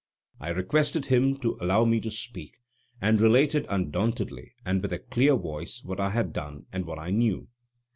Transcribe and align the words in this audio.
I 0.39 0.49
requested 0.49 1.05
him 1.05 1.37
to 1.41 1.59
allow 1.61 1.85
me 1.85 1.99
to 1.99 2.09
speak, 2.09 2.57
and 2.99 3.21
related 3.21 3.67
undauntedly 3.69 4.53
and 4.65 4.81
with 4.81 4.93
a 4.93 4.97
clear 4.97 5.35
voice 5.35 5.83
what 5.83 5.99
I 5.99 6.09
had 6.09 6.33
done, 6.33 6.65
and 6.73 6.87
what 6.87 6.97
I 6.97 7.11
knew. 7.11 7.49